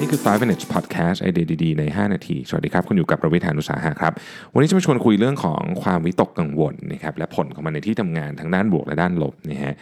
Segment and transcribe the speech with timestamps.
[0.00, 4.12] นี่คือ 5 minutes podcast ไอเดียดีๆใน 5 นาที สวัสดีครับ คุณอยู่กับประวิทยานุสาหะครับ
[4.52, 9.74] วันนี้จะมาชวนคุยเรื่องของความวิตกกังวลนะครับและผลของมันในที่ทำงานทั้งด้านบวกและด้านลบนะฮะ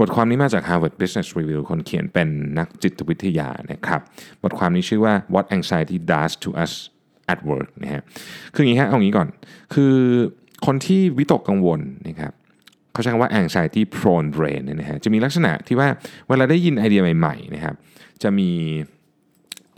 [0.00, 4.00] บทความนี้มาจาก Harvard Business Review คนเขียนเป็นนักจิตวิทยานะครับ
[4.42, 6.72] บทความนี้ชื่อว่า What Anxiety Does to Us
[7.32, 8.02] at Work นะฮะ
[8.54, 9.28] คืออย่างนี้ฮะเอางี้ก่อน
[9.74, 9.94] คือ
[10.66, 12.32] คนที่วิตกกังวลนะครับ
[12.92, 15.88] เขาใช้คำว่า anxiety prone brain นะฮะ จะมีลักษณะที่ว่า
[16.28, 17.74] เวลาได้ยินไอเดียใหม่ๆนะครับ
[18.24, 18.50] จะมี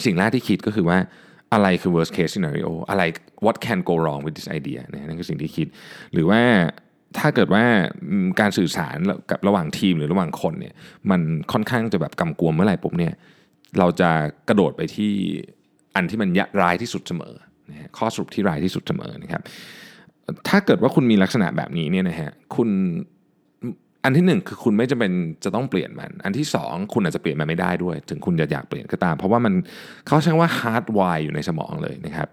[0.07, 0.99] สิ่งแรกที่คิดก็คือว่า
[1.53, 3.03] อะไรคือ worst case scenario อะไร
[3.45, 5.67] what can go wrong with this idea นะฮะนั่นคือสิ่งที่คิด
[6.13, 6.43] หรือว่า
[7.19, 7.65] ถ้าเกิดว่า
[8.41, 8.97] การสื่อสาร
[9.31, 10.75] กับระหว่างทีมหรือระหว่างคนเนี่ย
[11.11, 11.21] มัน
[11.53, 13.15] ค่อนข้างจะแบบกำกวมเมื่อไหร่ปุ๊บเนี่ย
[13.79, 14.11] เราจะ
[14.49, 15.13] กระโดดไปที่
[15.97, 17.35] อันที่มันยะร้ายที่สุดเสมอ
[17.71, 19.43] นะข้อสรุปที่ร้ายที่สุดเสมอนะครับ
[20.49, 22.69] ถ้าเกิดว่าคุณมีลักษณะแบบนี้เนี่ยนะฮะคุณ
[24.05, 25.13] อันที่หนึ่งคือคุณไม่จำเป็น
[25.45, 29.55] จะต้องเปลี่ยนมัน อันที่สองคุณอาจจะเปลี่ยนมันไม่ได้ด้วย ถึงคุณจะอยากเปลี่ยนก็ตาม เพราะว่ามัน
[30.07, 32.29] เขาใช้ว่า hard wire อยู่ในสมองเลยนะครับ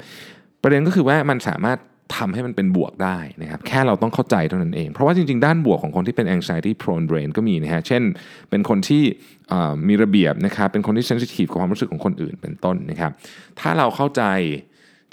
[0.61, 1.79] ประเด็นก็คือว่ามันสามารถ
[2.17, 8.03] ทำให้มันเป็นบวกได้นะครับ แค่เราต้องเข้าใจเท่านั้นเอง เพราะว่าจริง ๆ ด้านบวกของคนที่เป็น anxiety prone brain ก็มีนะฮะ เช่น
[8.49, 9.03] เป็นคนที่
[9.87, 13.11] มีระเบียบนะครับ เป็นคนที่ sensitive กับความรู้สึกของคนอื่นเป็นต้นนะครับ
[13.59, 14.23] ถ้าเราเข้าใจ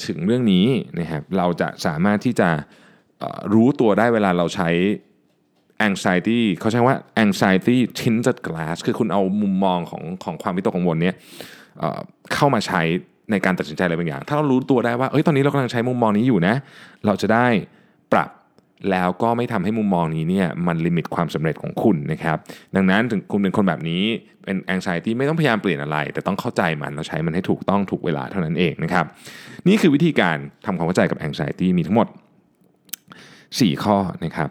[0.06, 0.66] ถึงเรื่องนี้
[1.00, 2.48] นะครับ เราจะสามารถที่จะ
[3.54, 4.70] รู้ตัวได้เวลาเราใช้
[5.88, 11.14] anxiety เขาใช้ว่า anxiety tinted glass คือคุณเอามุมมองของของความวิตกกังวลเนี้ย
[11.78, 12.80] เเข้ามาใช้
[13.30, 16.54] ในการตัดสินใจอะไรบางอย่าง ถ้าเรารู้ตัวได้ว่าเอ้ยตอนนี้เรากำลังใช้มุมมองนี้อยู่นะ
[17.06, 17.46] เราจะได้
[18.12, 18.30] ปรับ
[18.90, 22.36] แล้วก็ไม่ทำให้มุมมองนี้เนี่ยมันลิมิตความสำเร็จของคุณนะครับ
[22.76, 24.02] ดังนั้นถึงคุณเป็นคนแบบนี้
[24.44, 29.04] เป็น anxiety ไม่ต้องพยายามเปลี่ยนอะไร แต่ต้องเข้าใจมันแล้วใช้มันให้ถูกต้องถูกเวลาเท่านั้นเองนะครับ
[29.68, 32.08] นี่คือวิธีการทำความเข้าใจกับ anxiety มีทั้งหมด
[33.20, 34.50] 4 ข้อนะครับ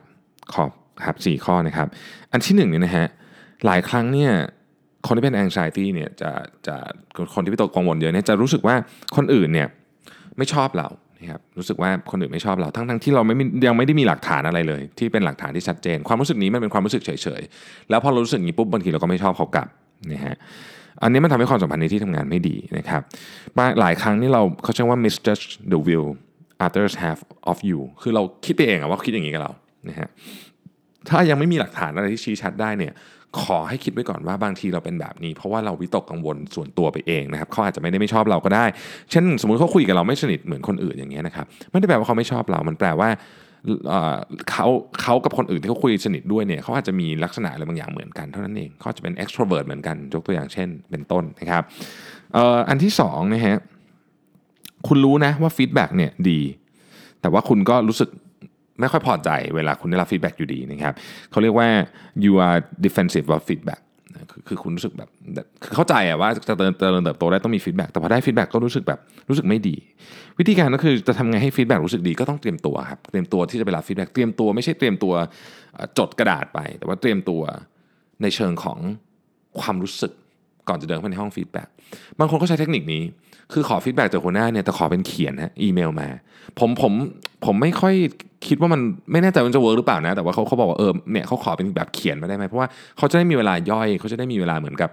[0.54, 0.70] ขอบ
[1.06, 1.88] ครับสข้อนะครับ
[2.32, 3.08] อันที่หนึ่งเนี่ยนะฮะ
[3.66, 4.32] หลายครั้งเนี่ย
[5.08, 6.32] คนที่เป็น anxiety เนี่ยจะ
[6.68, 6.76] จะ
[7.36, 8.76] คนที่วิตกกังวลเยอะเนี่ยจะรู้สึกว่า
[9.16, 9.68] คนอื่นเนี่ย
[10.38, 10.90] ไม่ชอบเรา
[11.20, 13.36] นะครับรู้สึกว่าคนอื่นไม่ชอบเราทั้งทั้งที่เราไม่
[13.68, 19.68] ยังไม่ได้มีหลักฐานอะไรเลย ที่เป็นหลักฐานที่ชัดเจน ความรู้สึกนี้มันเป็นความรู้สึกเฉยๆแล้วพอเรารู้สึกอย่างนี้ปุ๊บบางทีเราก็ไม่ชอบเขากลับ
[20.12, 20.36] นะฮะ
[21.02, 23.02] อันนี้มันทำให้ความสัมพันธ์ในที่ทำงานไม่ดีนะครับ
[23.80, 26.04] หลายครั้งนี่เราเขาใช้ว่า misjudge the view
[26.66, 29.52] others have of you คือเราคิดไปเองอะว่าเขาคิดอย่างนี้กับเรา
[29.90, 30.10] นะฮะ
[31.10, 32.94] ถ้ายังไม่มีหลักฐานอะไรที่ชี้ชัดได้เนี่ย
[33.44, 38.66] ขอให้คิดไว้ก่อนว่าบางทีเราเป็นแบบนี้ เพราะว่าเราวิตกกังวลส่วนตัวไปเองนะครับเขาอาจจะไม่ได้ไม่ชอบเราก็ได้
[39.12, 43.10] เช่น สมมุติเขาคุยกับเราไม่สนิทเหมือนคนอื่นอย่างเงี้ยนะครับไม่ได้แปลว่าเขาไม่ชอบเรา มันแปลว่า
[44.52, 44.68] เขา
[45.02, 51.64] เขากับคนอื่นที่เขาคุยสนิทด้วยเนี่ยเขาอาจจะมีลักษณะอะไรบางอย่างเหมือนกันเท่านั้นเองเขาจะเป็น extrovert เหมือนกันยกตัวอย่างเช่น เป็นต้นนะครับ
[52.70, 53.58] อันที่สองนะฮะ
[54.88, 56.42] คุณรู้นะว่า feedback เนี่ยดี
[57.22, 58.10] แต่ว่าคุณก็รู้สึก
[58.80, 60.94] ไม่ค่อยพอใจเวลาคุณได้รับ feedback อยู่ดีนะครับ
[61.32, 61.68] เขาเรียกว่า
[62.24, 63.82] you are defensive of feedback
[64.48, 65.10] คือคุณรู้สึกแบบ
[65.64, 69.76] คือเข้าใจอะว่าจะเติมเติมเติบโตได้ต้องมี feedback แต่พอได้ feedback ก็รู้สึกแบบรู้สึกไม่ดี
[70.40, 75.14] วิธีการก็คือจะทำไงให้ feedback รู้สึกดีก็ต้องเตรียมตัวครับเตรียมตัวที่จะไปรับ feedback เตรียมตัวไม่ใช่เตรียมตัว
[75.98, 77.42] จดกระดาษไป แต่ว่าเตรียมตัว
[78.22, 78.80] ในเชิงของ
[79.60, 80.12] ความรู้สึก
[80.68, 81.68] ก่อนจะเดินเข้าไปในห้อง feedback
[82.20, 83.04] บางคนก็ใช้เทคนิคนี้
[83.54, 86.10] คือขอ feedback จากหัวหน้าเนี่ยแต่ขอเป็นเขียนฮะอีเมลมา
[86.60, 86.94] ผมผม
[87.46, 87.96] ผมไม่ค่อย
[88.48, 88.82] คิดว่ามัน
[89.12, 92.68] ไม่แน่ใจมันจะ work หรือเปล่านะ แต่ว่าเขาเขาบอกว่าเออเนี่ยเขาขอเป็นแบบเขียนมาได้ไหมเพราะว่า
[92.98, 94.90] เขาจะได้มีเวลาย่อยเขาจะได้มีเวลาเหมือนกับ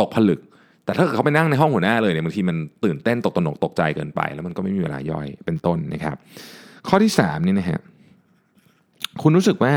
[0.00, 0.40] ตกผลึก
[0.84, 6.16] แต่ถ้าเกิดเขาไปนั่งในห้องหัวหน้าเลยเนี่ยบางทีมันตื่นเต้นตกตนกตกใจเกินไป แล้วมันก็ไม่มีเวลาย่อยเป็นต้นนะครับ
[6.88, 7.80] ข้อที่สามนี่นะฮะ
[9.22, 9.72] คุณรู้สึกว่า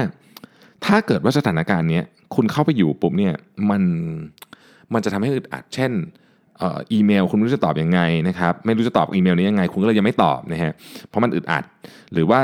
[0.85, 2.03] ถ้าเกิดว่าสถานการณ์เนี้ย
[2.35, 3.33] คุณเข้าไปอยู่ปุ๊บเนี่ย
[3.69, 3.81] มัน
[4.93, 5.91] มันจะทำให้อึดอัดเช่น
[6.63, 10.71] อีเมลคุณไม่รู้จะตอบยังไงนะครับไม่รู้จะตอบอีเมลนี้ยังไง คุณก็เลยยังไม่ตอบนะฮะ
[11.07, 11.63] เพราะมันอึดอัด
[12.13, 12.39] หรือว่า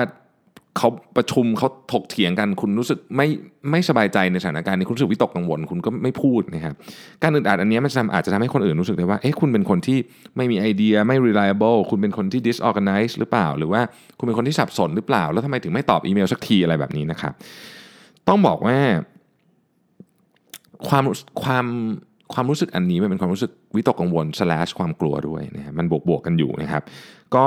[0.78, 3.28] เขาประชุมเขาถกเถียงกันคุณรู้สึกไม่
[3.72, 6.74] ไม่สบายใจในสถานการณ์นี้คุณรู้สึกวิตกกังวล คุณก็ไม่พูดนะครับ
[7.22, 9.98] การอึดอัดอันนี้มันจะทำอาจจะทำให้คนอื่นรู้สึกได้ว่าเอ๊ะคุณเป็นคนที่
[10.38, 13.82] ไม่มีไอเดียไม่ reliable คุณเป็นคนที่ disorganized หรือเปล่า หรือว่า
[14.18, 17.34] คุณเป็นคนที่สับสนหรือเปล่า แล้วทำไมถึงไม่ตอบอีเมลสักทีอะไรแบบนี้นะครับ
[18.28, 18.78] ต้องบอกว่า
[20.88, 21.04] ความ
[21.44, 21.66] ความ
[22.34, 26.84] ความรู้สึกอันนี้มันเป็นความรู้สึกวิตกกังวล slash ความกลัวด้วยนะฮะมันบวกบวกๆกันอยู่นะครับ
[27.36, 27.46] ก็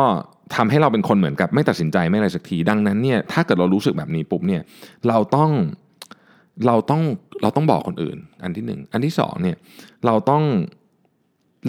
[0.54, 4.62] ทำให้เราเป็นคนเหมือนกับไม่ตัดสินใจไม่อะไรสักทีดังนั้นเนี่ยถ้าเกิดเรารู้สึกแบบนี้ปุ๊บเนี่ย
[5.08, 5.50] เราต้อง
[6.66, 7.02] เราต้อง
[7.42, 9.56] เราต้องบอกคนอื่น อันที่หนึ่งอันที่สองเนี่ย
[10.06, 10.42] เราต้อง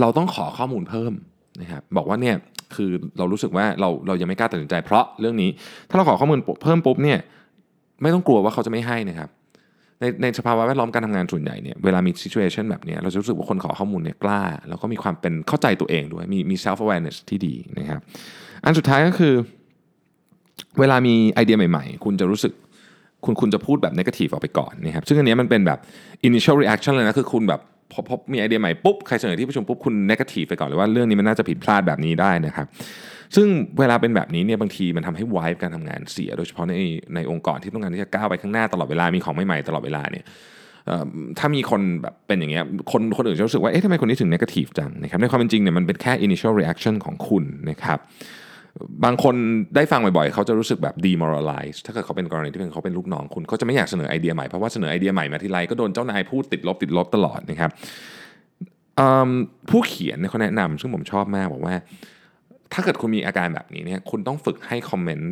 [0.01, 1.13] เราต้องขอข้อมูลเพิ่ม
[1.61, 2.35] นะครับบอกว่าเนี่ย
[2.75, 5.49] คือเรารู้สึกว่าเราเรายังไม่กล้าตัดสินใจ เพราะเรื่องนี้
[5.89, 7.19] ถ้าเราขอข้อมูลเพิ่มปุ๊บเนี่ย
[8.01, 9.29] ไม่ต้องกลัวว่าเขาจะไม่ให้นะครับ
[9.99, 18.01] ในในสภาวะแวดล้อมการทำงานส่วนใหญ่เนี่ยเวลามี situation แบบเนี้ยเราจะรู้สึกว่าคนขอข้อมูลเนี่ยกล้า แล้วก็มีความเป็นเข้าใจตัวเองด้วยมีมี self awareness ที่ดีนะครับ
[18.63, 19.33] อันสุดท้ายก็คือ
[20.79, 22.53] เวลามีไอเดียใหม่ ๆ คุณจะรู้สึก
[23.25, 25.79] คุณคุณจะพูดแบบ negative ออกไปก่อนนะครับซึ่งอันนี้มันเป็นแบบ
[26.27, 27.61] initial reaction เลยนะคือคุณแบบ
[27.91, 32.67] พอพบมีไอเดียใหม่ปุ๊บใครเสนอที่ประชุมปุ๊บคุณนกาทีฟไปก่อนเลยว่าเรื่องนี้มันน่าจะผิดพลาดแบบนี้ได้นะครับ
[33.35, 33.47] ซึ่ง
[33.79, 36.73] เวลาเป็นแบบนี้เนี่ยบางทีมันทำให้วายการทำงานเสีย โดยเฉพาะใน
[37.15, 40.25] ในองค์กรที่ต้องการที่จะก้าวไปข้างหน้าตลอดเวลามีของใหม่ๆตลอดเวลาเนี่ย
[41.39, 47.99] ถ้ามีคนแบบเป็นอย่างเงี้ยคนคนอื่นจะรู้สึกว่าเอ๊ะทำไมคนนี้ถึงนกาทีฟจังนะครับในความเป็นจริงเนี่ยมันเป็นแค่ initial reaction ของคุณนะครับ
[49.05, 49.35] บางคน
[49.75, 57.71] ได้ฟังบ่อยๆ เขาจะรู้สึกแบบ demoralize ถ้าเกิดเขาเป็นกรณีที่เป็นเขาเป็นลูกน้องคุณเขาจะไม่อยากเสนอไอเดียใหม่ เพราะว่าเสนอไอเดียใหม่มาทีไรก็โดนเจ้านายพูดติดลบติดลบตลอดนะครับ
[59.69, 61.75] ผู้เขียนเขาแนะนำซึ่งผมชอบมากบอกว่า
[62.73, 65.31] ถ้าเกิดคุณมีอาการแบบนี้เนี่ยคุณต้องฝึกให้ comment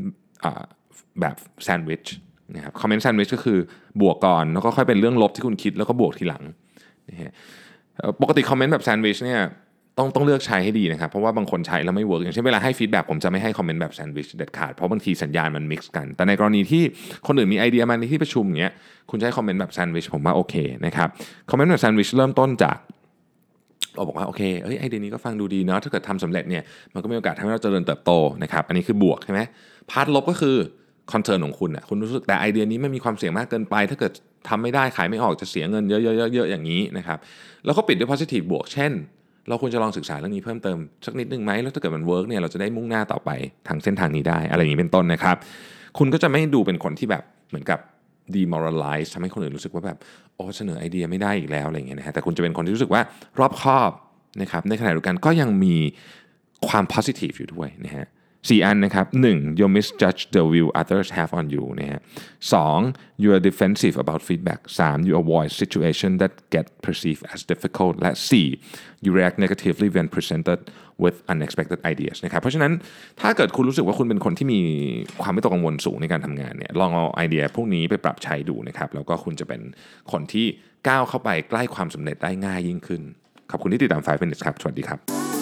[1.22, 2.04] แบบแซนด์วิช
[2.56, 3.58] นะครับ comment แซนด์วิชก็คือ
[4.02, 6.44] บวกก่อนแล้วก็ค่อยเป็นเรื่องลบที่คุณคิดแล้วก็บวกทีหลัง
[7.10, 7.32] นะฮะ
[8.22, 9.40] ปกติ comment แบบแซนด์วิชเนี่ย
[9.98, 16.84] ต้องต้องเลือกใช้ให้ดีนะครับ เพราะว่าบางคนใช้แล้วไม่ work อย่างเช่นเวลาให้ feedback ผมจะไม่ให้ comment แบบแซนด์วิชเด็ดขาด เพราะบางทีสัญญาณมัน mix กัน แต่ในกรณีที่
[17.28, 18.74] คนอื่นมีไอเดียมาในที่ประชุมเงี้ย
[19.10, 20.56] คุณใช้ comment แบบแซนด์วิชผมว่าโอเค
[20.86, 21.10] นะครับ
[21.50, 22.78] comment แบบแซนด์วิชเริ่มต้นจาก
[23.96, 26.64] เราบอกว่าโอเคเอ้ยไอเดียนี้ก็ฟังดูดีเนาะถ้าเกิดทำสำเร็จเนี่ย
[26.94, 28.12] มันก็มีโอกาสทำให้เราเจริญเติบโต
[28.44, 29.42] นะครับอันนี้คือบวกใช่ไหม
[29.92, 30.56] part ลบก็คือ
[31.12, 34.12] concern ของคุณอะคุณรู้สึกแต่ไอเดียนี้มันมีความเสี่ยงมากเกินไป ถ้าเกิด
[34.50, 35.94] ทำไม่ได้ขายไม่ออกจะเสียเงินเย
[36.42, 37.18] อะๆๆอย่างนี้นะครับ
[37.66, 38.92] แล้วก็ปิดด้วย positive บวก เช่น
[39.50, 43.30] เราควรจะลองศึกษาเรื่องนี้เพิ่มเติมสักนิดนึงไหมแล้วถ้าเกิดมัน work เนี่ยเราจะได้มุ่งหน้าต่อไป
[43.68, 45.36] ทางเส้นทางนี้ได้อะไรอย่างนี้เป็นต้นนะครับ
[45.98, 47.80] คุณก็จะไม่ดูเป็นคนที่แบบเหมือนกับ
[48.36, 49.98] demoralize ทำให้คนอื่นรู้สึกว่าแบบ
[50.36, 53.02] โอ้เสนอไอเดียไม่ได้อีกแล้วอะไรอย่างเงี้ยนะฮะแต่คุณจะเป็นคนที่รู้สึกว่า
[53.40, 53.92] รอบคอบ
[54.42, 55.76] นะครับในขณะเดียวกันก็ยังมี
[56.68, 58.06] ความ positive อยู่ด้วยนะฮะ
[58.50, 59.60] สี่อันนะครับ 1.
[59.60, 62.00] you misjudge the view others have on you นะฮะ
[62.54, 62.80] สอง
[63.22, 65.08] you are defensive about feedback 3.
[65.08, 68.12] you avoid situation that get perceived as difficult และ
[68.60, 69.04] 4.
[69.04, 70.60] you react negatively when presented
[71.04, 72.74] with unexpected ideas นะครับ เพราะฉะนั้น
[73.22, 74.62] ถ้าเกิดคุณรู้สึกว่าคุณเป็นคนที่มี
[75.22, 79.62] ความไม่ตกกังวลสูงในการทำงานเนี่ย ลองเอาไอเดียพวกนี้ไปปรับใช้ดูนะครับ แล้วก็คุณจะเป็น
[80.12, 80.46] คนที่
[80.88, 83.02] ก้าวเข้าไปใกล้ความสำเร็จได้ง่ายยิ่งขึ้น
[83.52, 85.35] ขอบคุณที่ติดตาม5 minutes ครับ สวัสดีครับ